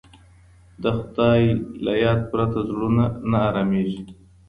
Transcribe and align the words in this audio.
د 0.83 0.83
خدای 0.99 1.41
له 1.85 1.93
یاد 2.03 2.19
پرته 2.31 2.59
زړونه 2.69 3.05
نه 3.31 3.37
ارامیږي. 3.49 4.03